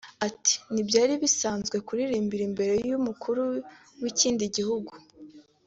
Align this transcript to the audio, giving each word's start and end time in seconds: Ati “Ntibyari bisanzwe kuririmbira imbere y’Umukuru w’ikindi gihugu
Ati 0.27 0.53
“Ntibyari 0.73 1.13
bisanzwe 1.23 1.77
kuririmbira 1.87 2.43
imbere 2.49 2.73
y’Umukuru 2.89 3.41
w’ikindi 4.01 4.43
gihugu 4.55 4.93